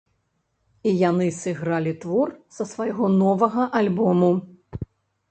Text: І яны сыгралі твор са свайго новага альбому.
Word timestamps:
І 0.91 0.93
яны 1.09 1.25
сыгралі 1.41 1.91
твор 2.05 2.31
са 2.57 2.63
свайго 2.71 3.05
новага 3.23 3.67
альбому. 3.81 4.31